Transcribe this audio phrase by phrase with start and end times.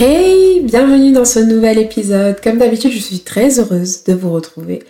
[0.00, 2.40] Hey, bienvenue dans ce nouvel épisode.
[2.40, 4.84] Comme d'habitude, je suis très heureuse de vous retrouver.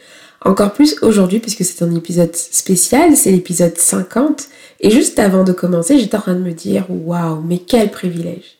[0.44, 4.48] Encore plus aujourd'hui puisque c'est un épisode spécial, c'est l'épisode 50.
[4.80, 8.58] Et juste avant de commencer, j'étais en train de me dire, waouh, mais quel privilège.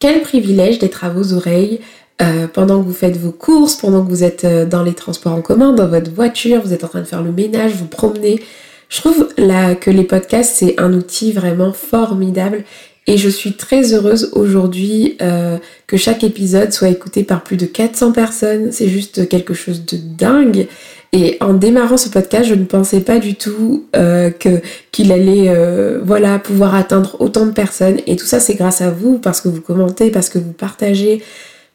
[0.00, 1.78] Quel privilège d'être à vos oreilles
[2.20, 5.34] euh, pendant que vous faites vos courses, pendant que vous êtes euh, dans les transports
[5.34, 8.42] en commun, dans votre voiture, vous êtes en train de faire le ménage, vous promenez.
[8.88, 12.64] Je trouve là que les podcasts, c'est un outil vraiment formidable
[13.06, 17.66] et je suis très heureuse aujourd'hui euh, que chaque épisode soit écouté par plus de
[17.66, 18.72] 400 personnes.
[18.72, 20.66] C'est juste quelque chose de dingue.
[21.12, 25.48] Et en démarrant ce podcast, je ne pensais pas du tout euh, que qu'il allait
[25.48, 27.98] euh, voilà pouvoir atteindre autant de personnes.
[28.06, 31.22] Et tout ça, c'est grâce à vous parce que vous commentez, parce que vous partagez,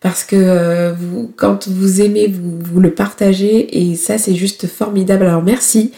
[0.01, 3.79] parce que vous, quand vous aimez, vous, vous le partagez.
[3.79, 5.25] Et ça, c'est juste formidable.
[5.25, 5.91] Alors merci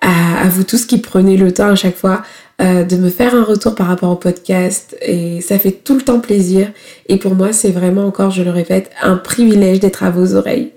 [0.00, 2.22] à, à, vous tous qui prenez le temps à chaque fois
[2.60, 6.00] euh, de me faire un retour par rapport au podcast et ça fait tout le
[6.00, 6.72] temps plaisir
[7.08, 10.70] et pour moi c'est vraiment encore, je le répète, un privilège d'être à vos oreilles.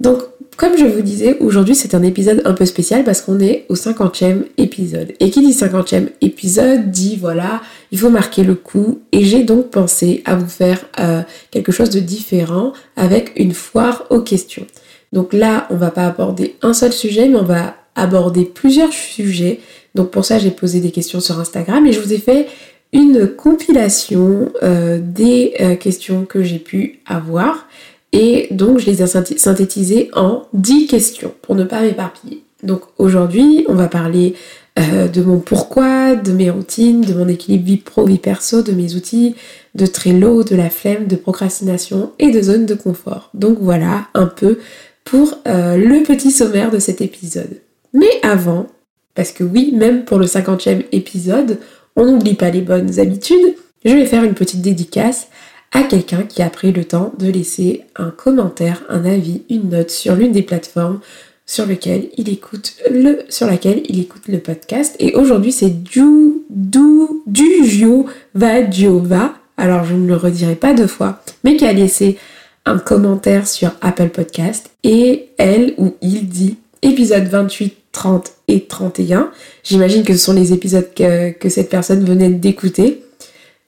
[0.00, 0.22] Donc
[0.56, 3.74] comme je vous disais, aujourd'hui c'est un épisode un peu spécial parce qu'on est au
[3.74, 5.12] 50e épisode.
[5.20, 9.70] Et qui dit 50e épisode dit voilà, il faut marquer le coup et j'ai donc
[9.70, 14.66] pensé à vous faire euh, quelque chose de différent avec une foire aux questions.
[15.12, 19.60] Donc là, on va pas aborder un seul sujet, mais on va aborder plusieurs sujets
[19.98, 22.46] donc pour ça, j'ai posé des questions sur Instagram et je vous ai fait
[22.92, 27.66] une compilation euh, des euh, questions que j'ai pu avoir.
[28.12, 32.44] Et donc, je les ai synthétisées en 10 questions pour ne pas m'éparpiller.
[32.62, 34.34] Donc aujourd'hui, on va parler
[34.78, 38.70] euh, de mon pourquoi, de mes routines, de mon équilibre vie pro, vie perso, de
[38.70, 39.34] mes outils,
[39.74, 43.30] de Trello, de la flemme, de procrastination et de zone de confort.
[43.34, 44.60] Donc voilà un peu
[45.02, 47.60] pour le petit sommaire de cet épisode.
[47.94, 48.68] Mais avant,
[49.18, 51.58] parce que oui, même pour le 50e épisode,
[51.96, 53.56] on n'oublie pas les bonnes habitudes.
[53.84, 55.26] Je vais faire une petite dédicace
[55.72, 59.90] à quelqu'un qui a pris le temps de laisser un commentaire, un avis, une note
[59.90, 61.00] sur l'une des plateformes
[61.46, 64.94] sur lequel il écoute le sur laquelle il écoute le podcast.
[65.00, 68.04] Et aujourd'hui c'est du du du
[68.36, 72.18] Vadiova alors je ne le redirai pas deux fois mais qui a laissé
[72.66, 74.70] un commentaire sur Apple Podcast.
[74.84, 79.30] Et elle ou il dit épisode 28 30 et 31.
[79.64, 83.02] J'imagine que ce sont les épisodes que, cette personne venait d'écouter.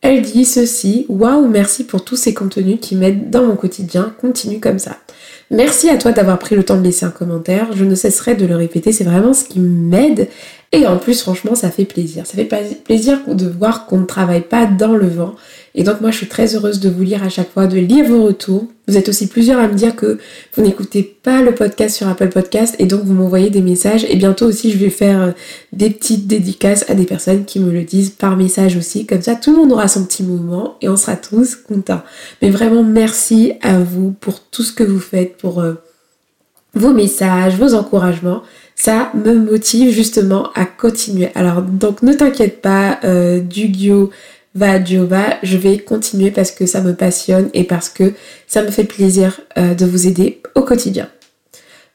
[0.03, 4.59] Elle dit ceci, waouh, merci pour tous ces contenus qui m'aident dans mon quotidien, continue
[4.59, 4.97] comme ça.
[5.51, 8.47] Merci à toi d'avoir pris le temps de laisser un commentaire, je ne cesserai de
[8.47, 10.29] le répéter, c'est vraiment ce qui m'aide
[10.73, 12.25] et en plus franchement ça fait plaisir.
[12.27, 12.49] Ça fait
[12.85, 15.35] plaisir de voir qu'on ne travaille pas dans le vent
[15.75, 18.07] et donc moi je suis très heureuse de vous lire à chaque fois, de lire
[18.07, 18.67] vos retours.
[18.89, 20.19] Vous êtes aussi plusieurs à me dire que
[20.55, 24.05] vous n'écoutez pas le podcast sur Apple Podcast et donc vous m'envoyez des messages.
[24.09, 25.31] Et bientôt aussi je vais faire euh,
[25.73, 29.07] des petites dédicaces à des personnes qui me le disent par message aussi.
[29.07, 32.03] Comme ça tout le monde aura son petit moment et on sera tous contents.
[32.43, 35.75] Mais vraiment merci à vous pour tout ce que vous faites, pour euh,
[36.75, 38.43] vos messages, vos encouragements
[38.81, 41.29] ça me motive justement à continuer.
[41.35, 43.69] Alors donc ne t'inquiète pas, euh, du
[44.55, 48.15] va Jova, je vais continuer parce que ça me passionne et parce que
[48.47, 51.09] ça me fait plaisir euh, de vous aider au quotidien.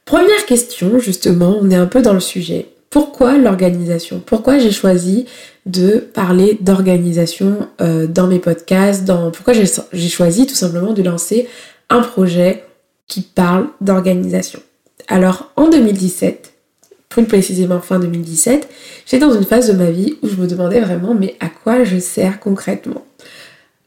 [0.05, 2.67] Première question, justement, on est un peu dans le sujet.
[2.89, 4.21] Pourquoi l'organisation?
[4.25, 5.25] Pourquoi j'ai choisi
[5.65, 9.11] de parler d'organisation euh, dans mes podcasts.
[9.33, 11.47] Pourquoi j'ai choisi tout simplement de lancer
[11.89, 12.63] un projet
[13.07, 14.59] qui parle d'organisation?
[15.07, 16.53] Alors en 2017,
[17.15, 18.67] plus précisément fin 2017,
[19.05, 21.83] j'étais dans une phase de ma vie où je me demandais vraiment mais à quoi
[21.85, 23.05] je sers concrètement?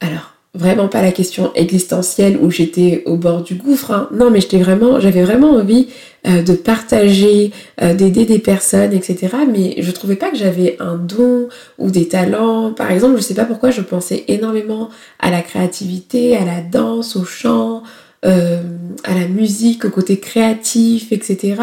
[0.01, 4.09] Alors, vraiment pas la question existentielle où j'étais au bord du gouffre, hein.
[4.13, 5.89] non mais j'étais vraiment, j'avais vraiment envie
[6.27, 7.53] euh, de partager,
[7.83, 9.29] euh, d'aider des personnes, etc.
[9.53, 12.73] Mais je trouvais pas que j'avais un don ou des talents.
[12.73, 14.89] Par exemple, je sais pas pourquoi je pensais énormément
[15.21, 17.83] à la créativité, à la danse, au chant,
[18.25, 18.63] euh,
[19.05, 21.57] à la musique, au côté créatif, etc.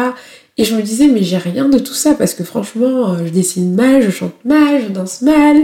[0.58, 3.30] Et je me disais, mais j'ai rien de tout ça parce que franchement, euh, je
[3.30, 5.56] dessine mal, je chante mal, je danse mal.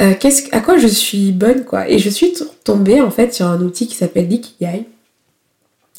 [0.00, 1.88] Euh, qu'est-ce, à quoi je suis bonne, quoi?
[1.88, 4.84] Et je suis tombée en fait sur un outil qui s'appelle l'Ikigai.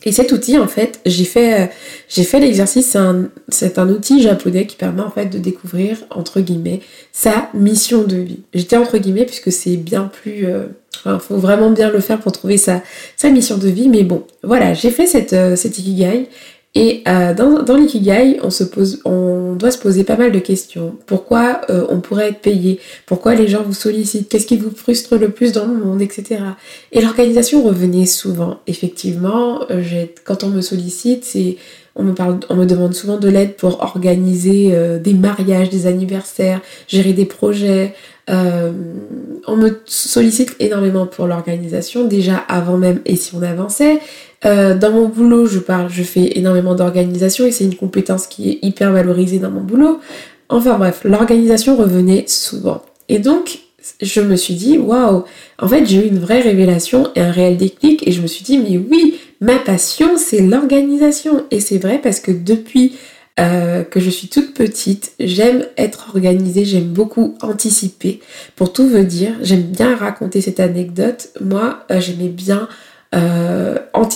[0.05, 1.69] Et cet outil, en fait, j'ai fait,
[2.17, 2.95] euh, l'exercice,
[3.49, 6.79] c'est un, outil japonais qui permet en fait de découvrir, entre guillemets,
[7.11, 8.39] sa mission de vie.
[8.53, 10.45] J'étais entre guillemets puisque c'est bien plus...
[11.05, 12.81] Il euh, faut vraiment bien le faire pour trouver sa,
[13.25, 13.89] mission de vie.
[13.89, 16.29] Mais bon, voilà, j'ai fait cette, cette ikigai
[16.75, 18.63] et euh, dans, dans l'ikigai, on, se
[19.55, 20.95] doit se poser pas mal de questions.
[21.07, 22.79] Pourquoi euh, on pourrait être payé?
[23.07, 24.29] Pourquoi les gens vous sollicitent?
[24.29, 26.01] Qu'est-ce qui vous frustre le plus dans le monde?
[26.01, 26.37] Etc.
[26.91, 28.59] Et l'organisation revenait souvent.
[28.67, 29.81] Effectivement, euh,
[30.23, 31.57] quand on me sollicite, c'est
[31.95, 34.71] on me, parle, on me demande souvent de l'aide pour organiser
[35.03, 37.93] des mariages, des anniversaires, gérer des projets.
[38.29, 43.99] on me sollicite énormément pour l'organisation, déjà avant même et si on avançait.
[44.45, 48.49] Euh, dans mon boulot, je parle, je fais énormément d'organisation et c'est une compétence qui
[48.49, 49.99] est hyper valorisée dans mon boulot.
[50.47, 52.81] Enfin bref, l'organisation revenait souvent.
[53.09, 53.59] Et donc,
[54.01, 55.23] je me suis dit, waouh,
[55.59, 58.43] en fait, j'ai eu une vraie révélation et un réel déclic et je me suis
[58.43, 61.43] dit, mais oui, ma passion, c'est l'organisation.
[61.51, 62.95] Et c'est vrai parce que depuis
[63.39, 68.19] euh, que je suis toute petite, j'aime être organisée, j'aime beaucoup anticiper.
[68.55, 71.29] Pour tout vous dire, j'aime bien raconter cette anecdote.
[71.41, 72.67] Moi, euh, j'aimais bien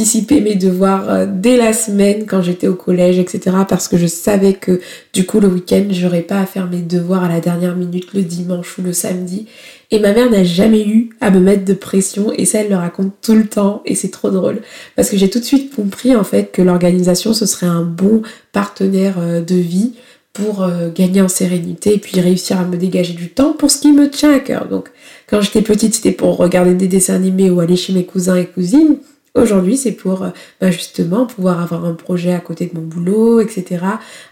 [0.03, 3.55] anticiper mes devoirs euh, dès la semaine quand j'étais au collège, etc.
[3.69, 4.81] Parce que je savais que
[5.13, 8.21] du coup le week-end, j'aurais pas à faire mes devoirs à la dernière minute le
[8.21, 9.47] dimanche ou le samedi.
[9.91, 12.75] Et ma mère n'a jamais eu à me mettre de pression et ça elle le
[12.75, 14.59] raconte tout le temps et c'est trop drôle
[14.97, 18.23] parce que j'ai tout de suite compris en fait que l'organisation ce serait un bon
[18.51, 19.93] partenaire euh, de vie
[20.33, 23.91] pour gagner en sérénité et puis réussir à me dégager du temps pour ce qui
[23.91, 24.67] me tient à cœur.
[24.67, 24.89] Donc
[25.27, 28.47] quand j'étais petite, c'était pour regarder des dessins animés ou aller chez mes cousins et
[28.47, 28.97] cousines.
[29.35, 30.29] Aujourd'hui, c'est pour euh,
[30.61, 33.83] bah, justement pouvoir avoir un projet à côté de mon boulot, etc.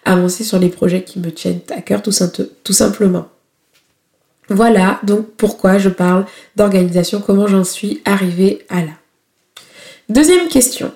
[0.05, 2.11] Avancer sur les projets qui me tiennent à cœur tout,
[2.63, 3.27] tout simplement.
[4.49, 6.25] Voilà donc pourquoi je parle
[6.55, 8.91] d'organisation, comment j'en suis arrivée à là.
[10.09, 10.91] Deuxième question.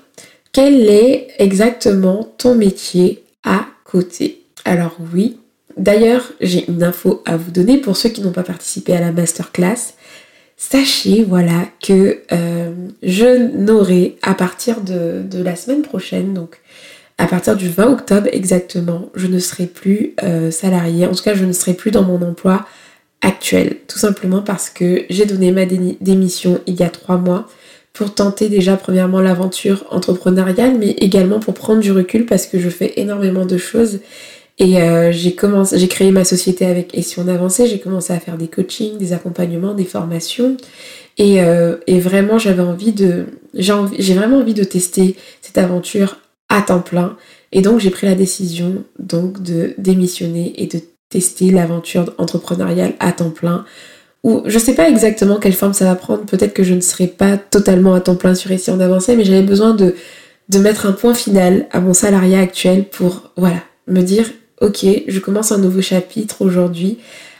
[0.51, 4.43] Quel est exactement ton métier à côté?
[4.65, 5.37] Alors oui,
[5.77, 9.11] D'ailleurs, j'ai une info à vous donner pour ceux qui n'ont pas participé à la
[9.11, 9.94] masterclass.
[10.57, 12.73] Sachez, voilà, que euh,
[13.03, 16.59] je n'aurai à partir de, la semaine prochaine, donc
[17.17, 21.07] à partir du 20 octobre exactement, je ne serai plus euh, salariée.
[21.07, 22.65] En tout cas, je ne serai plus dans mon emploi
[23.21, 23.77] actuel.
[23.87, 27.47] Tout simplement parce que j'ai donné ma démission il y a trois mois
[27.91, 32.69] pour tenter déjà premièrement l'aventure entrepreneuriale, mais également pour prendre du recul parce que je
[32.69, 33.99] fais énormément de choses
[34.57, 38.13] et euh, j'ai commencé, j'ai créé ma société avec Et si on avançait, j'ai commencé
[38.13, 40.55] à faire des coachings, des accompagnements, des formations.
[41.17, 46.17] Et, euh, et vraiment, j'avais envie de, j'ai vraiment envie de tester cette aventure
[46.47, 47.17] à temps plein.
[47.51, 50.79] Et donc, j'ai pris la décision donc de démissionner et de
[51.09, 53.65] tester l'aventure entrepreneuriale à temps plein.
[54.23, 56.25] Ou je sais pas exactement quelle forme ça va prendre.
[56.25, 59.15] Peut-être que je ne serai pas totalement à temps plein sur Et si on avançait,
[59.15, 59.95] mais j'avais besoin de
[60.47, 64.29] de mettre un point final à mon salariat actuel pour voilà me dire
[64.61, 66.97] ok, je commence un nouveau chapitre aujourd'hui.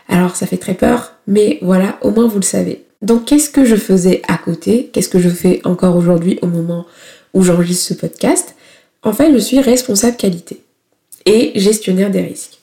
[0.08, 2.86] Alors ça fait très peur, mais voilà, au moins vous le savez.
[3.02, 4.90] Donc qu'est-ce que je faisais à côté?
[4.92, 6.86] Qu'est-ce que je fais encore aujourd'hui au moment
[7.34, 8.56] où j'enregistre ce podcast?
[9.04, 10.62] En fait, je suis responsable qualité
[11.26, 12.60] et gestionnaire des risques.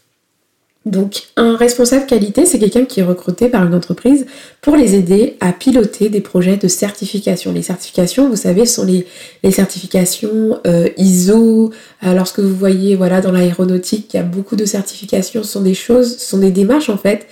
[0.85, 4.27] Donc un responsable qualité, c'est quelqu'un qui est recruté par une entreprise
[4.61, 7.53] pour les aider à piloter des projets de certification.
[7.53, 9.07] Les certifications, vous savez, sont les,
[9.53, 11.71] certifications euh, ISO.
[12.05, 15.63] Euh, lorsque vous voyez voilà, dans l'aéronautique, il y a beaucoup de certifications, ce sont
[15.63, 17.29] des choses, ce sont des démarches en fait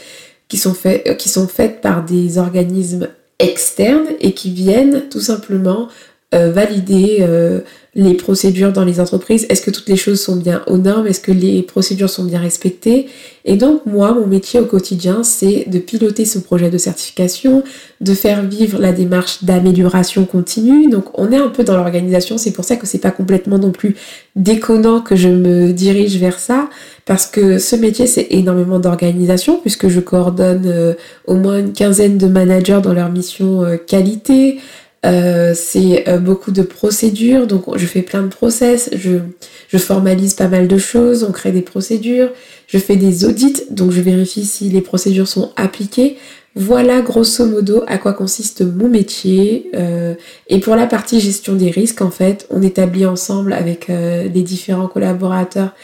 [0.47, 3.09] qui sont, sont faites par des organismes
[3.41, 5.89] externes et qui viennent tout simplement
[6.33, 7.61] euh, valider euh,
[7.95, 9.47] les procédures dans les entreprises.
[9.49, 12.39] Est-ce que toutes les choses sont bien aux normes Est-ce que les procédures sont bien
[12.39, 13.09] respectées?
[13.45, 17.65] Et donc moi, mon métier au quotidien, c'est de piloter ce projet de certification,
[18.01, 20.89] de faire vivre la démarche d'amélioration continue.
[20.89, 22.39] Donc on est un peu dans l'organisation.
[22.39, 23.97] C'est pour ça que c'est pas complètement non plus
[24.37, 26.69] déconnant que je me dirige vers ça.
[27.07, 30.95] Parce que ce métier, c'est énormément d'organisation, puisque je coordonne euh,
[31.27, 34.59] au moins une quinzaine de managers dans leur mission qualité.
[35.07, 39.21] Euh, c'est euh, beaucoup de procédures, donc je fais plein de process, je,
[39.69, 42.31] je, formalise pas mal de choses, on crée des procédures,
[42.67, 46.19] je fais des audits, donc je vérifie si les procédures sont appliquées.
[46.55, 49.71] Voilà grosso modo à quoi consiste mon métier.
[49.75, 50.15] Euh,
[50.49, 54.89] et pour la partie gestion des risques, en fait, on établit ensemble avec les différents
[54.89, 55.75] collaborateurs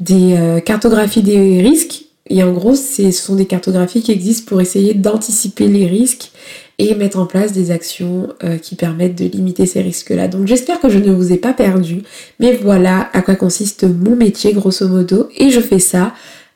[0.00, 2.06] des cartographies des risques.
[2.28, 6.32] Et en gros, ce sont des cartographies qui existent pour essayer d'anticiper les risques
[6.78, 10.28] et mettre en place des actions euh, qui permettent de limiter ces risques-là.
[10.28, 12.02] Donc j'espère que je ne vous ai pas perdu,
[12.38, 16.12] mais voilà à quoi consiste mon métier grosso modo, et je fais ça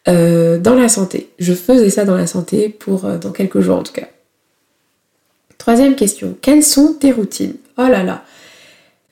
[0.09, 1.31] euh, dans la santé.
[1.39, 4.09] Je faisais ça dans la santé pour euh, dans quelques jours en tout cas.
[5.57, 7.55] Troisième question, quelles sont tes routines?
[7.79, 8.25] Oh là là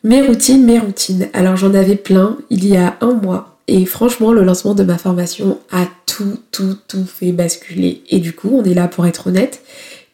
[0.04, 1.28] Mes routines, mes routines.
[1.32, 3.58] Alors j'en avais plein il y a un mois.
[3.70, 8.02] Et franchement, le lancement de ma formation a tout, tout, tout fait basculer.
[8.08, 9.60] Et du coup, on est là pour être honnête.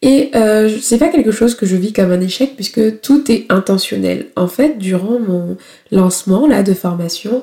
[0.05, 3.47] Et euh, c'est pas quelque chose que je vis comme un échec puisque tout est
[3.49, 4.27] intentionnel.
[4.37, 5.57] En fait, durant mon
[5.91, 7.43] lancement là de formation,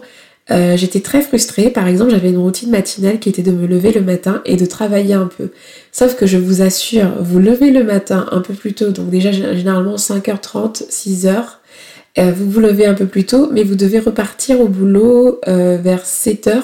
[0.51, 1.72] euh, j'étais très frustrée.
[1.72, 4.65] Par exemple, j'avais une routine matinale qui était de me lever le matin et de
[4.68, 5.50] travailler un peu.
[5.91, 9.32] Sauf que je vous assure, vous levez le matin un peu plus tôt, donc déjà
[9.32, 11.44] généralement 5h30, 6h.
[12.20, 15.80] Euh, vous vous levez un peu plus tôt, mais vous devez repartir au boulot euh,
[15.82, 16.62] vers 7h.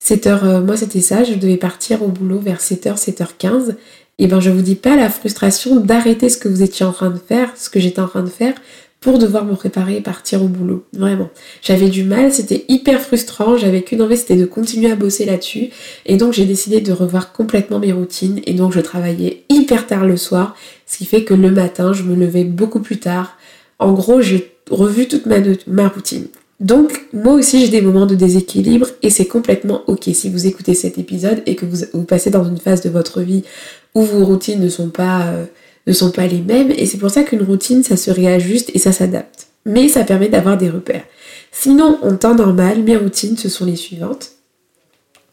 [0.00, 3.74] 7h, moi c'était ça, je devais partir au boulot vers 7h, 7h15
[4.20, 6.92] et eh ben je vous dis pas la frustration d'arrêter ce que vous étiez en
[6.92, 8.52] train de faire, ce que j'étais en train de faire,
[9.00, 10.84] pour devoir me préparer et partir au boulot.
[10.92, 11.30] Vraiment.
[11.62, 15.70] J'avais du mal, c'était hyper frustrant, j'avais qu'une envie, c'était de continuer à bosser là-dessus.
[16.04, 18.42] Et donc j'ai décidé de revoir complètement mes routines.
[18.44, 22.02] Et donc je travaillais hyper tard le soir, ce qui fait que le matin, je
[22.02, 23.38] me levais beaucoup plus tard.
[23.78, 26.26] En gros, j'ai revu toute ma, routine.
[26.60, 30.74] Donc, moi aussi, j'ai des moments de déséquilibre et c'est complètement ok si vous écoutez
[30.74, 33.44] cet épisode et que vous, passez dans une phase de votre vie
[33.94, 35.44] où vos routines ne sont pas, euh,
[35.86, 36.70] ne sont pas les mêmes.
[36.70, 39.48] Et c'est pour ça qu'une routine, ça se réajuste et ça s'adapte.
[39.66, 41.04] Mais ça permet d'avoir des repères.
[41.52, 44.32] Sinon, en temps normal, mes routines, ce sont les suivantes.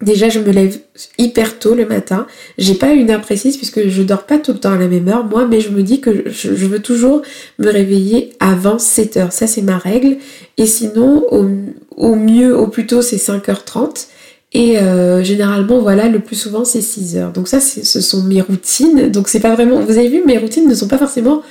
[0.02, 0.78] Déjà, je me lève
[1.18, 2.28] hyper tôt le matin.
[2.60, 5.08] J'ai pas une heure précise puisque je dors pas tout le temps à la même
[5.08, 7.24] heure, moi, mais je me dis que je, veux toujours
[7.58, 9.34] me réveiller avant 7 heures.
[9.34, 10.18] Ça, c'est ma règle.
[10.58, 11.50] Et sinon, au,
[11.96, 14.08] au mieux, au plus tôt, c'est 5h30.
[14.54, 17.32] Et euh, généralement, voilà, le plus souvent, c'est 6 heures.
[17.34, 19.10] Donc ça, ce sont mes routines.
[19.12, 19.82] Donc c'est pas vraiment...
[19.82, 21.42] Vous avez vu, mes routines ne sont pas forcément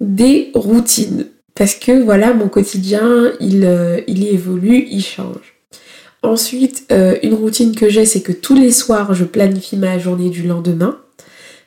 [0.00, 1.26] des routines.
[1.54, 5.54] Parce que voilà, mon quotidien, il, euh, il évolue, il change.
[6.22, 10.30] Ensuite, euh, une routine que j'ai, c'est que tous les soirs, je planifie ma journée
[10.30, 10.98] du lendemain.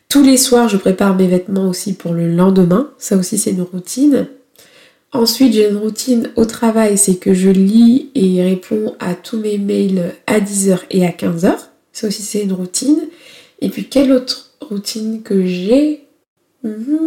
[0.10, 2.92] Tous les soirs, je prépare mes vêtements aussi pour le lendemain.
[2.98, 4.28] Ça aussi, c'est une routine.
[5.14, 9.58] Ensuite, j'ai une routine au travail, c'est que je lis et réponds à tous mes
[9.58, 11.54] mails à 10h et à 15h.
[11.94, 13.00] Ça aussi, c'est une routine.
[13.62, 16.06] Et puis, quelle autre routine que j'ai?
[16.64, 17.00] Mhm.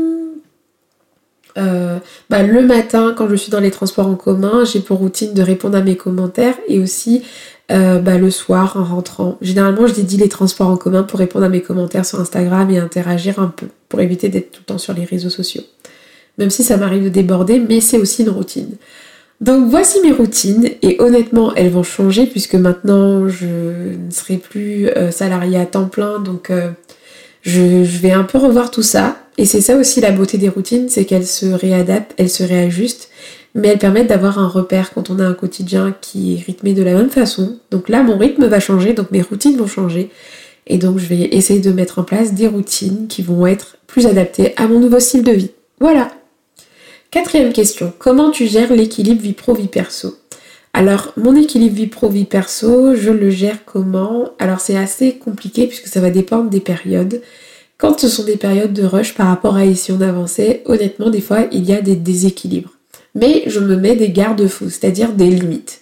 [1.58, 1.98] euh,
[2.30, 5.42] bah, Le matin, quand je suis dans les transports en commun, j'ai pour routine de
[5.42, 7.22] répondre à mes commentaires et aussi
[7.70, 9.36] euh, bah, le soir en rentrant.
[9.42, 12.78] Généralement, je dédie les transports en commun pour répondre à mes commentaires sur Instagram et
[12.78, 15.62] interagir un peu pour éviter d'être tout le temps sur les réseaux sociaux
[16.38, 18.76] même si ça m'arrive de déborder, mais c'est aussi une routine.
[19.40, 24.88] Donc voici mes routines et honnêtement elles vont changer puisque maintenant je ne serai plus
[24.88, 26.70] euh, salariée à temps plein donc euh,
[27.40, 30.90] je, vais un peu revoir tout ça et c'est ça aussi la beauté des routines
[30.90, 33.08] c'est qu'elles se réadaptent, elles se réajustent
[33.54, 36.82] mais elles permettent d'avoir un repère quand on a un quotidien qui est rythmé de
[36.82, 37.58] la même façon.
[37.70, 40.10] Donc là mon rythme va changer donc mes routines vont changer
[40.66, 44.06] et donc je vais essayer de mettre en place des routines qui vont être plus
[44.06, 45.50] adaptées à mon nouveau style de vie.
[45.80, 46.10] Voilà
[47.10, 50.16] Quatrième question, comment tu gères l'équilibre vie pro-vie perso?
[50.72, 54.28] Alors, mon équilibre vie pro-vie perso, je le gère comment?
[54.38, 57.20] Alors, c'est assez compliqué puisque ça va dépendre des périodes.
[57.78, 61.20] Quand ce sont des périodes de rush par rapport à ici on avançait, honnêtement, des
[61.20, 62.76] fois, il y a des déséquilibres.
[63.16, 65.80] Mais je me mets des garde-fous, c'est-à-dire des limites.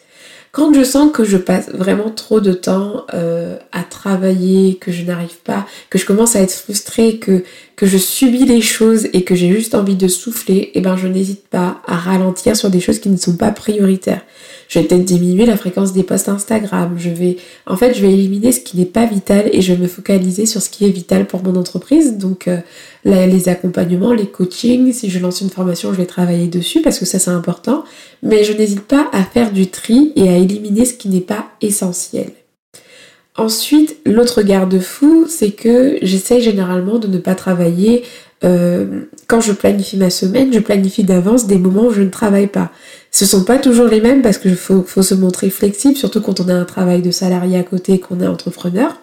[0.51, 5.03] Quand je sens que je passe vraiment trop de temps euh, à travailler, que je
[5.03, 7.45] n'arrive pas, que je commence à être frustrée, que,
[7.79, 11.07] que je subis les choses et que j'ai juste envie de souffler, eh ben je
[11.07, 14.23] n'hésite pas à ralentir sur des choses qui ne sont pas prioritaires.
[14.67, 16.97] Je vais peut-être diminuer la fréquence des posts Instagram.
[16.99, 19.81] Je vais, en fait, je vais éliminer ce qui n'est pas vital et je vais
[19.81, 22.19] me focaliser sur ce qui est vital pour mon entreprise.
[22.19, 22.59] Donc, euh,
[23.05, 24.93] les accompagnements, les coachings.
[24.93, 27.85] Si je lance une formation, je vais travailler dessus parce que ça, c'est important.
[28.25, 31.47] Mais je n'hésite pas à faire du tri et à éliminer ce qui n'est pas
[31.63, 32.33] essentiel.
[33.39, 38.03] Ensuite, l'autre garde-fou, c'est que j'essaye généralement de ne pas travailler
[38.45, 42.49] euh, quand je planifie ma semaine, je planifie d'avance des moments où je ne travaille
[42.49, 42.71] pas.
[43.13, 46.41] Ce sont pas toujours les mêmes parce qu'il faut, faut, se montrer flexible, surtout quand
[46.41, 48.97] on a un travail de salarié à côté et qu'on est entrepreneur.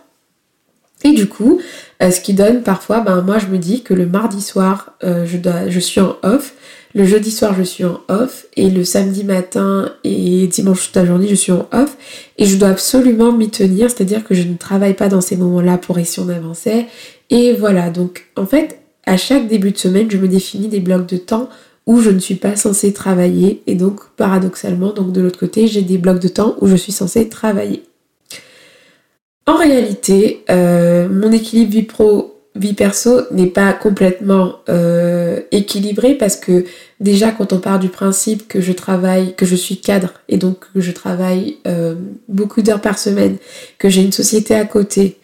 [1.05, 1.62] Et du coup,
[2.01, 5.27] euh, ce qui donne parfois, ben moi je me dis que le mardi soir, euh,
[5.27, 6.55] je, suis en off,
[6.95, 11.05] le jeudi soir je suis en off, et le samedi matin et dimanche toute la
[11.05, 11.95] journée je suis en off,
[12.39, 15.77] et je dois absolument m'y tenir, c'est-à-dire que je ne travaille pas dans ces moments-là
[15.77, 16.88] pour essayer on avançait.
[17.29, 21.05] Et voilà, donc en fait, à chaque début de semaine, je me définis des blocs
[21.05, 21.50] de temps
[21.85, 23.62] où je ne suis pas censée travailler.
[23.67, 26.91] Et donc paradoxalement, donc de l'autre côté, j'ai des blocs de temps où je suis
[26.91, 27.83] censée travailler.
[29.47, 36.37] En réalité, euh, mon équilibre vie pro vie perso n'est pas complètement euh, équilibré parce
[36.37, 36.63] que
[37.01, 40.59] déjà quand on part du principe que je travaille, que je suis cadre et donc
[40.73, 41.95] que je travaille euh,
[42.29, 43.37] beaucoup d'heures par semaine,
[43.77, 45.17] que j'ai une société à côté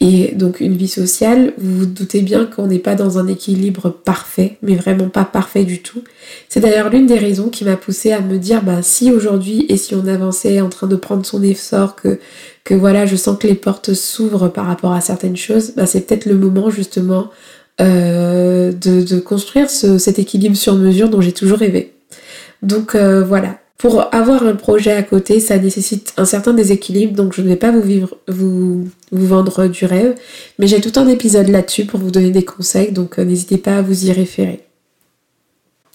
[0.00, 3.90] et donc une vie sociale, vous vous doutez bien qu'on n'est pas dans un équilibre
[3.90, 6.04] parfait, mais vraiment pas parfait du tout.
[6.48, 9.76] C'est d'ailleurs l'une des raisons qui m'a poussée à me dire, bah si aujourd'hui et
[9.76, 12.20] si on avançait en train de prendre son essor, que,
[12.62, 16.02] que voilà, je sens que les portes s'ouvrent par rapport à certaines choses, bah c'est
[16.02, 17.30] peut-être le moment justement
[17.80, 21.94] euh, de, construire cet équilibre sur mesure dont j'ai toujours rêvé.
[22.62, 27.32] Donc euh, voilà, pour avoir un projet à côté, ça nécessite un certain déséquilibre, donc
[27.32, 27.72] je ne vais pas
[28.26, 30.16] vous, vendre du rêve,
[30.58, 33.78] mais j'ai tout un épisode là-dessus pour vous donner des conseils, donc euh, n'hésitez pas
[33.78, 34.67] à vous y référer.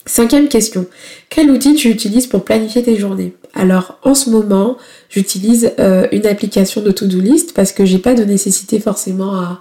[0.06, 0.86] Cinquième question,
[1.30, 3.34] quel outil tu utilises pour planifier tes journées?
[3.54, 4.78] Alors en ce moment,
[5.10, 9.60] j'utilise euh, une application de to-do list parce que j'ai pas de nécessité forcément à,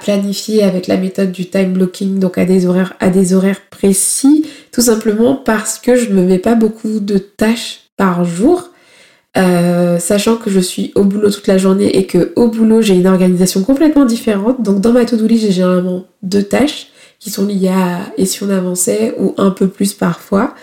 [0.00, 4.46] planifier avec la méthode du time blocking, donc à des horaires, à des horaires précis,
[4.72, 8.70] tout simplement parce que je ne me mets pas beaucoup de tâches par jour.
[9.36, 12.94] Euh, sachant que je suis au boulot toute la journée et que au boulot j'ai
[12.94, 14.62] une organisation complètement différente.
[14.62, 16.86] Donc dans ma to-do list j'ai généralement deux tâches
[17.24, 20.54] qui sont liées à et si on avançait ou un peu plus parfois.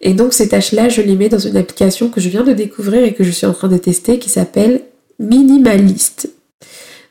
[0.00, 3.02] Et donc ces tâches-là, je les mets dans une application que je viens de découvrir
[3.02, 4.82] et que je suis en train de tester qui s'appelle
[5.18, 6.30] Minimalist.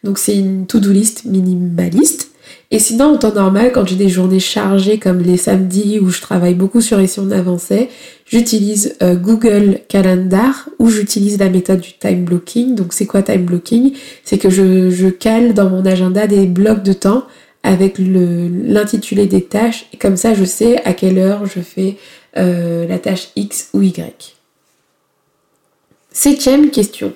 [0.06, 2.30] Donc c'est une to-do list minimaliste.
[2.72, 6.22] Et sinon, en temps normal, quand j'ai des journées chargées comme les samedis où je
[6.22, 7.90] travaille beaucoup sur et si on avançait,
[8.26, 12.74] j'utilise euh, Google Calendar ou j'utilise la méthode du time blocking.
[12.74, 13.94] Donc c'est quoi time blocking?
[14.24, 17.26] C'est que je, je, cale dans mon agenda des blocs de temps
[17.64, 21.98] avec l'intitulé des tâches et comme ça je sais à quelle heure je fais
[22.38, 24.36] euh, la tâche X ou Y.
[26.12, 27.14] Septième question.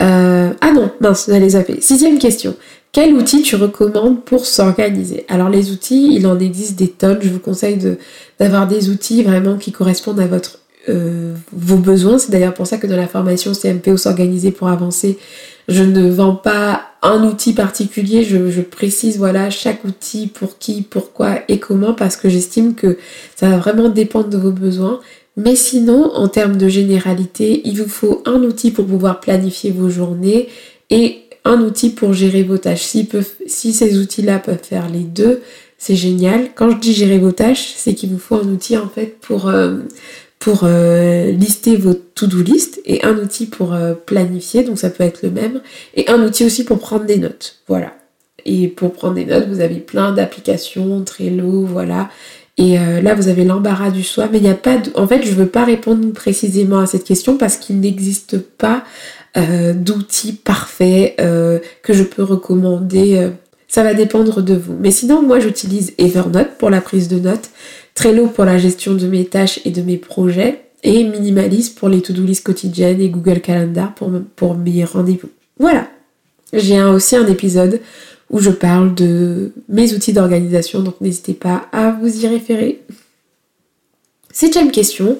[0.00, 1.80] Euh, ah non, mince, les zapper.
[1.80, 2.54] Sixième question.
[2.92, 5.24] Quel outil tu recommandes pour s'organiser?
[5.28, 7.18] Alors les outils, il en existe des tonnes.
[7.20, 7.78] Je vous conseille
[8.38, 12.18] d'avoir des outils vraiment qui correspondent à votre, euh, vos besoins.
[12.18, 15.18] C'est d'ailleurs pour ça que dans la formation CMPO s'organiser pour avancer,
[15.68, 21.40] je ne vends pas un outil particulier, je, précise voilà chaque outil pour qui, pourquoi
[21.48, 22.98] et comment parce que j'estime que
[23.36, 25.00] ça va vraiment dépendre de vos besoins.
[25.36, 29.88] Mais sinon, en termes de généralité, il vous faut un outil pour pouvoir planifier vos
[29.88, 30.48] journées
[30.90, 32.82] et un outil pour gérer vos tâches.
[32.82, 33.08] Si,
[33.46, 35.42] si ces outils-là peuvent faire les deux,
[35.76, 36.50] c'est génial.
[36.56, 39.48] Quand je dis gérer vos tâches, c'est qu'il vous faut un outil en fait pour,
[39.48, 39.78] euh,
[40.38, 45.04] pour euh, lister vos to-do list et un outil pour euh, planifier, donc ça peut
[45.04, 45.60] être le même,
[45.94, 47.58] et un outil aussi pour prendre des notes.
[47.66, 47.92] Voilà.
[48.44, 52.08] Et pour prendre des notes, vous avez plein d'applications, Trello, voilà.
[52.56, 54.90] Et euh, là, vous avez l'embarras du choix, mais il n'y a pas de...
[54.94, 58.84] En fait, je ne veux pas répondre précisément à cette question parce qu'il n'existe pas
[59.74, 63.30] d'outils parfaits que je peux recommander.
[63.68, 64.76] ça va dépendre de vous.
[64.80, 67.50] Mais sinon, moi, j'utilise Evernote pour la prise de notes.
[67.98, 72.00] Trello pour la gestion de mes tâches et de mes projets, et Minimalist pour les
[72.00, 75.30] to-do list quotidiennes et Google Calendar pour, pour mes rendez-vous.
[75.58, 75.88] Voilà.
[76.52, 77.80] J'ai aussi un épisode
[78.30, 82.82] où je parle de mes outils d'organisation, donc n'hésitez pas à vous y référer.
[84.32, 85.18] Septième question,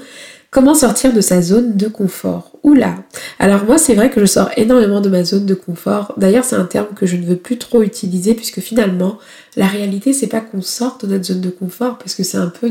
[0.50, 2.52] comment sortir de sa zone de confort?
[2.62, 2.96] Oula
[3.38, 6.14] Alors moi c'est vrai que je sors énormément de ma zone de confort.
[6.16, 9.18] D'ailleurs c'est un terme que je ne veux plus trop utiliser puisque finalement
[9.56, 12.48] la réalité c'est pas qu'on sorte de notre zone de confort parce que c'est un
[12.48, 12.70] peu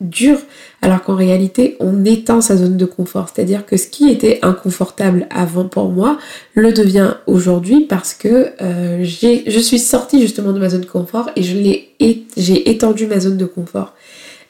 [0.00, 0.38] dur
[0.82, 3.28] alors qu'en réalité on étend sa zone de confort.
[3.32, 6.18] C'est-à-dire que ce qui était inconfortable avant pour moi
[6.54, 11.30] le devient aujourd'hui parce que euh, je suis sortie justement de ma zone de confort
[11.36, 13.94] et j'ai étendu ma zone de confort.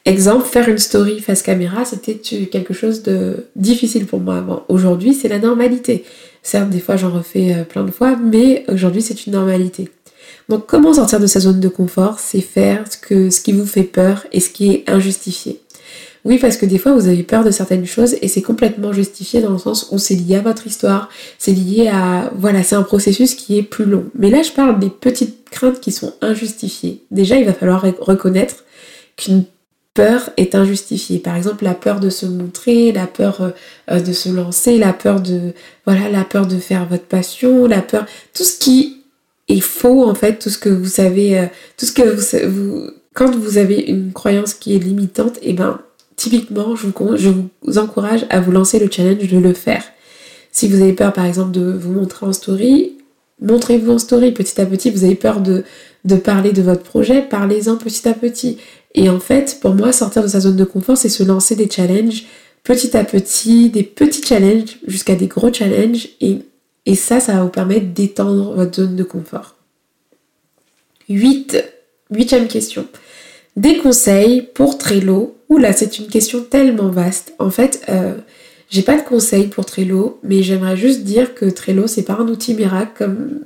[0.07, 4.65] Exemple, faire une story face caméra, c'était quelque chose de difficile pour moi avant.
[4.69, 6.05] Aujourd'hui, c'est la normalité.
[6.45, 9.91] Certes, des fois, j'en refais euh, plein de fois, mais aujourd'hui, c'est une normalité.
[10.49, 13.83] Donc, comment sortir de sa zone de confort C'est faire ce, ce qui vous fait
[13.83, 15.61] peur et ce qui est injustifié.
[16.25, 19.41] Oui, parce que des fois, vous avez peur de certaines choses et c'est complètement justifié
[19.41, 22.31] dans le sens où c'est lié à votre histoire, c'est lié à...
[22.37, 24.05] Voilà, c'est un processus qui est plus long.
[24.17, 27.03] Mais là, je parle des petites craintes qui sont injustifiées.
[27.11, 28.65] Déjà, il va falloir reconnaître
[29.17, 29.45] qu'une
[29.97, 31.19] peur est injustifiée.
[31.19, 33.51] Par exemple, la peur de se montrer, la peur euh,
[33.91, 38.05] euh, de se lancer, la peur de faire votre passion, la peur,
[38.35, 39.03] tout ce qui
[39.49, 41.47] est faux en fait, tout ce que vous savez, euh,
[41.79, 45.81] tout ce que vous, quand vous avez une croyance qui est limitante, et eh ben
[46.17, 46.87] typiquement, je
[47.29, 49.83] vous, encourage à vous lancer le challenge de le faire.
[50.53, 52.99] Si vous avez peur par exemple de vous montrer en story,
[53.41, 54.91] montrez-vous en story petit à petit.
[54.91, 55.65] Vous avez peur de
[56.17, 58.59] parler de votre projet, parlez-en petit à petit.
[58.97, 61.71] Et en fait, pour moi, sortir de sa zone de confort, c'est se lancer des
[61.71, 62.25] challenges
[62.67, 66.09] petit à petit, des petits challenges jusqu'à des gros challenges.
[66.21, 66.41] Et,
[66.95, 69.55] ça, ça va vous permettre d'étendre votre zone de confort.
[71.09, 71.65] 8.
[72.11, 72.87] Huitième question.
[73.57, 75.37] Des conseils pour Trello.
[75.49, 77.35] Oula, c'est une question tellement vaste.
[77.39, 78.15] En fait, euh,
[78.69, 82.27] J'ai pas de conseils pour Trello, mais j'aimerais juste dire que Trello c'est pas un
[82.27, 83.41] outil miracle comme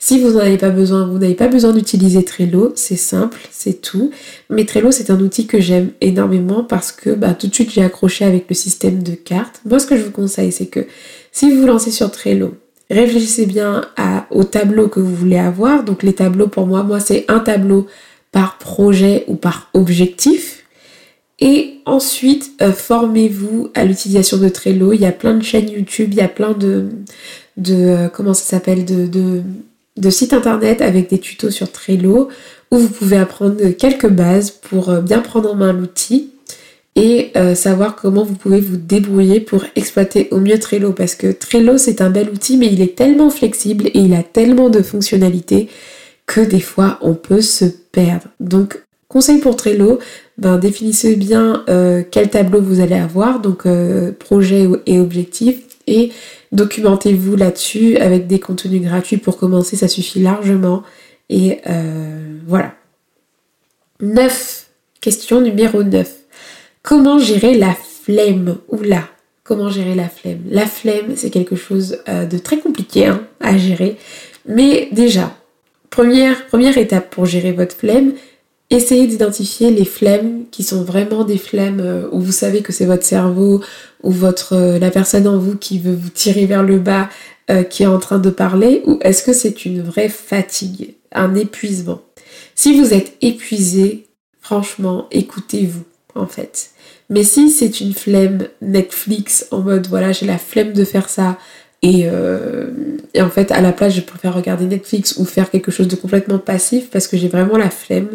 [0.00, 3.80] si vous n'en avez pas besoin, vous n'avez pas besoin d'utiliser Trello, c'est simple, c'est
[3.80, 4.10] tout.
[4.50, 7.82] Mais Trello c'est un outil que j'aime énormément parce que bah, tout de suite j'ai
[7.82, 9.60] accroché avec le système de cartes.
[9.64, 10.86] Moi ce que je vous conseille c'est que
[11.30, 12.54] si vous vous lancez sur Trello,
[12.90, 13.82] réfléchissez bien
[14.30, 15.84] au tableau que vous voulez avoir.
[15.84, 17.86] Donc les tableaux pour moi, moi c'est un tableau
[18.32, 20.63] par projet ou par objectif.
[21.40, 24.92] Et ensuite, euh, formez-vous à l'utilisation de Trello.
[24.92, 26.86] Il y a plein de chaînes YouTube, il y a plein de,
[27.56, 29.06] de euh, comment ça s'appelle, de,
[29.96, 32.28] de, sites internet avec des tutos sur Trello
[32.70, 36.30] où vous pouvez apprendre quelques bases pour euh, bien prendre en main l'outil
[36.96, 41.76] et savoir comment vous pouvez vous débrouiller pour exploiter au mieux Trello parce que Trello
[41.76, 45.68] c'est un bel outil mais il est tellement flexible et il a tellement de fonctionnalités
[46.26, 48.28] que des fois on peut se perdre.
[48.38, 49.98] Donc conseil pour Trello,
[50.36, 56.10] ben, définissez bien euh, quel tableau vous allez avoir, donc euh, projet et objectif, et
[56.50, 60.82] documentez-vous là-dessus avec des contenus gratuits pour commencer, ça suffit largement.
[61.28, 62.74] Et euh, voilà.
[64.00, 64.66] 9.
[65.00, 66.10] Question numéro 9.
[66.82, 68.56] Comment gérer la flemme?
[68.68, 69.08] Oula,
[69.44, 70.40] comment gérer la flemme?
[70.50, 73.96] La flemme, c'est quelque chose de très compliqué hein, à gérer.
[74.46, 75.34] Mais déjà,
[75.90, 78.14] première, première étape pour gérer votre flemme,
[78.70, 82.86] essayez d'identifier les flemmes qui sont vraiment des flemmes euh, où vous savez que c'est
[82.86, 83.62] votre cerveau
[84.02, 87.08] ou votre euh, la personne en vous qui veut vous tirer vers le bas
[87.50, 91.34] euh, qui est en train de parler ou est-ce que c'est une vraie fatigue, un
[91.34, 92.00] épuisement?
[92.54, 94.06] Si vous êtes épuisé,
[94.40, 96.70] franchement, écoutez-vous en fait.
[97.10, 101.38] Mais si c'est une flemme Netflix en mode voilà j'ai la flemme de faire ça
[101.82, 102.08] et,
[103.12, 105.96] et, en fait à la place je préfère regarder Netflix ou faire quelque chose de
[105.96, 108.08] complètement passif parce que j'ai vraiment la flemme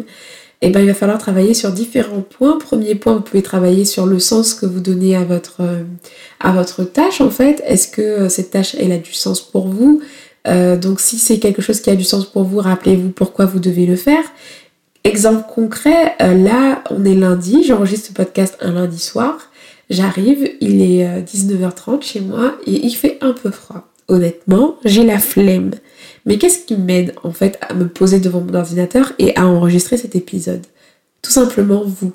[0.62, 2.58] eh ben, il va falloir travailler sur différents points.
[2.58, 5.84] Premier point, vous pouvez travailler sur le sens que vous donnez à votre, euh,
[6.38, 7.62] à votre tâche en fait.
[7.66, 10.02] Est-ce que euh, cette tâche, elle a du sens pour vous?
[10.46, 13.58] Euh, Donc si c'est quelque chose qui a du sens pour vous, rappelez-vous pourquoi vous
[13.58, 14.22] devez le faire.
[15.02, 19.38] Exemple concret, là on est lundi, j'enregistre ce podcast un lundi soir.
[19.88, 23.88] J'arrive, il est 19h30 chez moi et il fait un peu froid.
[24.08, 25.70] Honnêtement, j'ai la flemme.
[26.26, 29.96] Mais qu'est-ce qui m'aide en fait à me poser devant mon ordinateur et à enregistrer
[29.96, 30.62] cet épisode?
[31.22, 32.12] Tout simplement vous.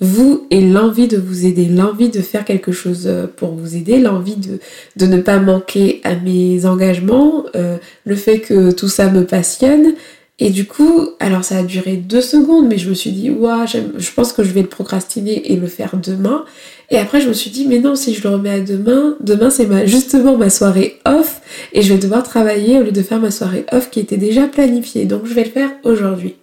[0.00, 3.98] Vous et l'envie de vous aider, l'envie de faire quelque chose euh, pour vous aider,
[3.98, 9.24] l'envie de, ne pas manquer à mes engagements, euh, le fait que tout ça me
[9.24, 9.94] passionne,
[10.38, 13.64] et du coup, alors ça a duré deux secondes, mais je me suis dit, ouais,
[13.66, 16.44] je pense que je vais le procrastiner et le faire demain.
[16.90, 19.48] Et après, je me suis dit, mais non, si je le remets à demain, demain
[19.48, 21.40] c'est ma, justement ma soirée off
[21.72, 24.46] et je vais devoir travailler au lieu de faire ma soirée off qui était déjà
[24.46, 25.06] planifiée.
[25.06, 26.34] Donc je vais le faire aujourd'hui.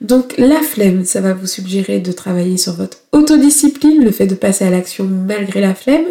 [0.00, 4.36] Donc la flemme, ça va vous suggérer de travailler sur votre autodiscipline, le fait de
[4.36, 6.06] passer à l'action malgré la flemme,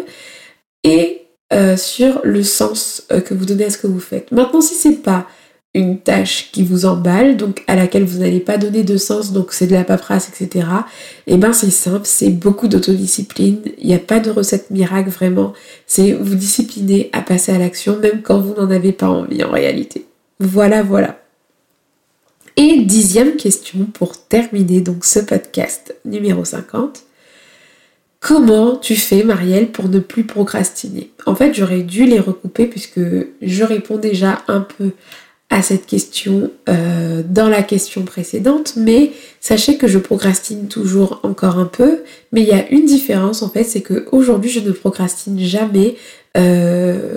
[0.84, 4.30] et euh, sur le sens euh, que vous donnez à ce que vous faites.
[4.30, 5.26] Maintenant, si c'est pas
[5.74, 9.52] une tâche qui vous emballe, donc à laquelle vous n'allez pas donner de sens, donc
[9.52, 10.66] c'est de la paperasse, etc.
[11.26, 15.10] Et eh ben c'est simple, c'est beaucoup d'autodiscipline, il n'y a pas de recette miracle
[15.10, 15.52] vraiment,
[15.86, 19.50] c'est vous discipliner à passer à l'action même quand vous n'en avez pas envie en
[19.50, 20.06] réalité.
[20.40, 21.20] Voilà, voilà.
[22.56, 27.04] Et dixième question pour terminer donc ce podcast numéro 50.
[28.20, 31.12] Comment tu fais, Marielle, pour ne plus procrastiner?
[31.24, 33.00] En fait, j'aurais dû les recouper puisque
[33.40, 34.90] je réponds déjà un peu
[35.50, 41.58] à cette question euh, dans la question précédente, mais sachez que je procrastine toujours encore
[41.58, 42.00] un peu,
[42.32, 45.96] mais il y a une différence en fait, c'est que aujourd'hui je ne procrastine jamais,
[46.36, 47.16] euh,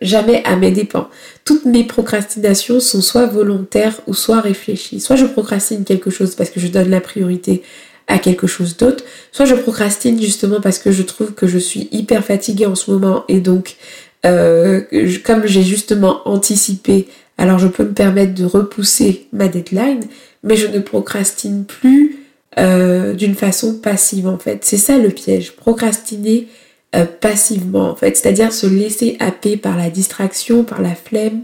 [0.00, 1.08] jamais à mes dépens.
[1.44, 5.00] Toutes mes procrastinations sont soit volontaires ou soit réfléchies.
[5.00, 7.62] Soit je procrastine quelque chose parce que je donne la priorité
[8.06, 11.88] à quelque chose d'autre, soit je procrastine justement parce que je trouve que je suis
[11.90, 13.76] hyper fatiguée en ce moment et donc
[14.24, 14.82] euh,
[15.24, 17.08] comme j'ai justement anticipé
[17.42, 20.04] alors je peux me permettre de repousser ma deadline,
[20.44, 22.20] mais je ne procrastine plus
[22.56, 24.64] euh, d'une façon passive en fait.
[24.64, 26.46] C'est ça le piège, procrastiner
[26.94, 31.42] euh, passivement en fait, c'est-à-dire se laisser happer par la distraction, par la flemme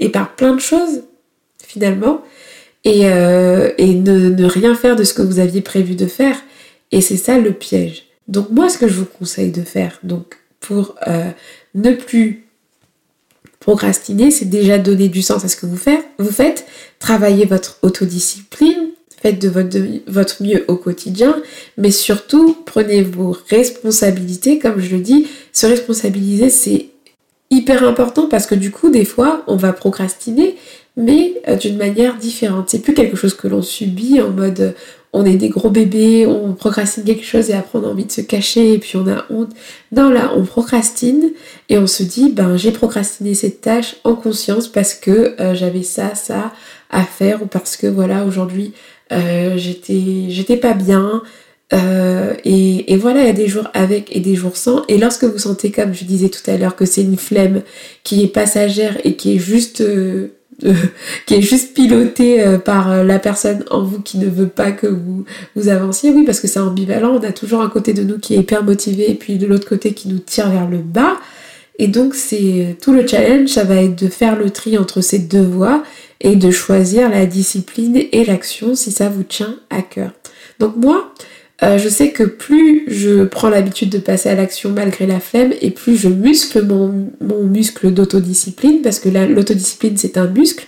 [0.00, 1.04] et par plein de choses
[1.64, 2.22] finalement,
[2.82, 6.42] et, euh, et ne, ne, rien faire de ce que vous aviez prévu de faire.
[6.90, 8.06] Et c'est ça le piège.
[8.26, 10.96] Donc moi ce que je vous conseille de faire, donc pour
[11.76, 12.45] ne plus
[13.66, 16.04] Procrastiner, c'est déjà donner du sens à ce que vous faites.
[16.20, 16.66] Vous faites
[17.00, 19.76] travailler votre autodiscipline, faites de votre,
[20.06, 21.42] votre mieux au quotidien,
[21.76, 24.60] mais surtout prenez vos responsabilités.
[24.60, 26.90] Comme je le dis, se responsabiliser, c'est
[27.50, 30.54] hyper important parce que du coup, des fois, on va procrastiner,
[30.96, 32.70] mais euh, d'une manière différente.
[32.70, 34.76] C'est plus quelque chose que l'on subit en mode
[35.16, 38.12] on est des gros bébés, on procrastine quelque chose et après on a envie de
[38.12, 39.50] se cacher et puis on a honte.
[39.90, 41.30] Non, là, on procrastine
[41.70, 45.82] et on se dit, ben j'ai procrastiné cette tâche en conscience parce que euh, j'avais
[45.82, 46.52] ça, ça
[46.90, 48.74] à faire ou parce que voilà, aujourd'hui,
[49.10, 51.22] euh, j'étais, j'étais pas bien.
[51.72, 54.84] Euh, et, et, voilà, il y a des jours avec et des jours sans.
[54.86, 57.62] Et lorsque vous sentez, comme je disais tout à l'heure, que c'est une flemme
[58.04, 59.82] qui est passagère et qui est juste
[61.26, 64.72] qui est juste piloté euh, par euh, la personne en vous qui ne veut pas
[64.72, 66.10] que vous, vous avanciez.
[66.10, 67.18] Oui, parce que c'est ambivalent.
[67.20, 69.68] On a toujours un côté de nous qui est hyper motivé et puis de l'autre
[69.68, 71.16] côté qui nous tire vers le bas.
[71.78, 75.18] Et donc, c'est tout le challenge, ça va être de faire le tri entre ces
[75.18, 75.82] deux voies
[76.22, 80.12] et de choisir la discipline et l'action si ça vous tient à cœur.
[80.58, 81.12] Donc moi,
[81.62, 85.54] euh, je sais que plus je prends l'habitude de passer à l'action malgré la flemme
[85.62, 87.10] et plus je muscle mon,
[87.44, 90.66] muscle d'autodiscipline, parce que l'autodiscipline c'est un muscle,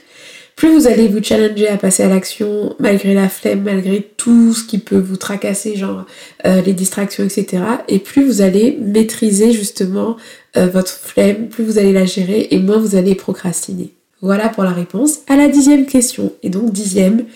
[0.56, 4.64] plus vous allez vous challenger à passer à l'action malgré la flemme, malgré tout ce
[4.64, 6.04] qui peut vous tracasser, genre
[6.46, 7.62] euh, les distractions, etc.
[7.86, 10.16] Et plus vous allez maîtriser justement
[10.56, 13.92] euh, votre flemme, plus vous allez la gérer et moins vous allez procrastiner.
[14.20, 16.32] Voilà pour la réponse à la dixième question.
[16.42, 17.26] Et donc dixième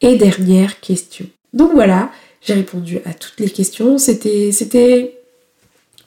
[0.00, 1.26] et dernière question.
[1.52, 2.10] Donc voilà,
[2.42, 3.98] j'ai répondu à toutes les questions.
[3.98, 5.18] C'était, c'était,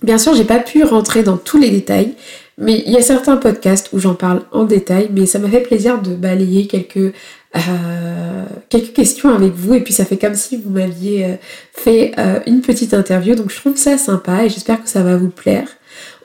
[0.02, 2.14] bien sûr, j'ai pas pu rentrer dans tous les détails,
[2.58, 5.62] mais il y a certains podcasts où j'en parle en détail, mais ça m'a fait
[5.62, 7.14] plaisir de balayer quelques
[7.54, 11.36] euh, quelques questions avec vous et puis ça fait comme si vous m'aviez euh,
[11.74, 15.18] fait euh, une petite interview donc je trouve ça sympa et j'espère que ça va
[15.18, 15.68] vous plaire.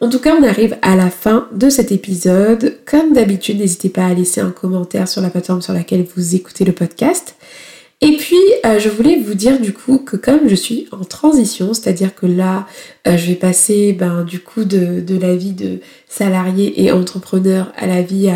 [0.01, 2.77] En tout cas, on arrive à la fin de cet épisode.
[2.85, 6.65] Comme d'habitude, n'hésitez pas à laisser un commentaire sur la plateforme sur laquelle vous écoutez
[6.65, 7.35] le podcast.
[8.03, 11.73] Et puis, euh, je voulais vous dire du coup que comme je suis en transition,
[11.73, 12.67] c'est-à-dire que là,
[13.09, 17.87] euh, je vais passer ben, du coup de, la vie de salarié et entrepreneur à
[17.87, 18.31] la vie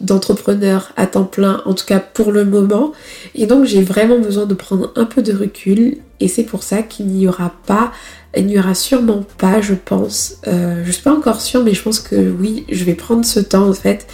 [0.00, 2.92] d'entrepreneur à temps plein, en tout cas pour le moment.
[3.34, 5.98] Et donc, j'ai vraiment besoin de prendre un peu de recul.
[6.20, 7.92] Et c'est pour ça qu'il n'y aura pas,
[8.36, 11.82] il n'y aura sûrement pas, je pense, euh, je suis pas encore sûre, mais je
[11.82, 14.06] pense que oui, je vais prendre ce temps en fait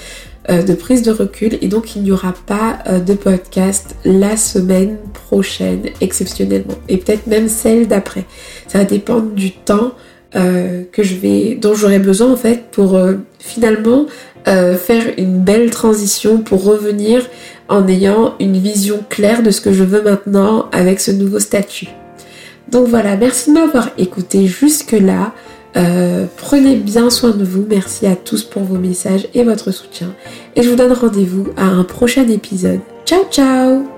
[0.48, 4.96] de prise de recul et donc il n'y aura pas euh, de podcast la semaine
[5.12, 8.24] prochaine exceptionnellement et peut-être même celle d'après.
[8.68, 9.92] Ça va dépendre du temps
[10.34, 12.98] euh, que je vais, dont j'aurai besoin en fait pour
[13.38, 14.06] finalement
[14.44, 17.28] faire une belle transition pour revenir
[17.68, 21.88] en ayant une vision claire de ce que je veux maintenant avec ce nouveau statut.
[22.68, 25.32] Donc voilà, merci de m'avoir écouté jusque là.
[25.76, 27.66] Euh, prenez bien soin de vous.
[27.68, 30.14] Merci à tous pour vos messages et votre soutien.
[30.54, 32.80] Et je vous donne rendez-vous à un prochain épisode.
[33.04, 33.95] Ciao ciao